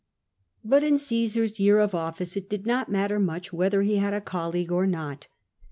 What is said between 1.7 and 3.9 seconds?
of ofllce it did not matter much whether